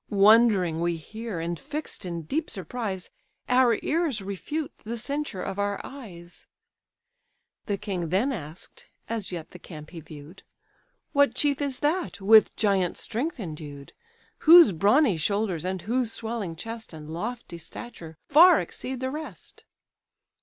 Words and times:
Wondering 0.09 0.81
we 0.81 0.97
hear, 0.97 1.39
and 1.39 1.59
fix'd 1.59 2.07
in 2.07 2.23
deep 2.23 2.49
surprise, 2.49 3.11
Our 3.47 3.77
ears 3.83 4.19
refute 4.19 4.73
the 4.83 4.97
censure 4.97 5.43
of 5.43 5.59
our 5.59 5.79
eyes." 5.83 6.47
The 7.67 7.77
king 7.77 8.09
then 8.09 8.31
ask'd 8.31 8.85
(as 9.07 9.31
yet 9.31 9.51
the 9.51 9.59
camp 9.59 9.91
he 9.91 9.99
view'd) 10.01 10.41
"What 11.11 11.35
chief 11.35 11.61
is 11.61 11.81
that, 11.81 12.19
with 12.19 12.55
giant 12.55 12.97
strength 12.97 13.39
endued, 13.39 13.93
Whose 14.39 14.71
brawny 14.71 15.17
shoulders, 15.17 15.65
and 15.65 15.83
whose 15.83 16.11
swelling 16.11 16.55
chest, 16.55 16.93
And 16.93 17.07
lofty 17.07 17.59
stature, 17.59 18.17
far 18.27 18.59
exceed 18.59 19.01
the 19.01 19.11
rest? 19.11 19.65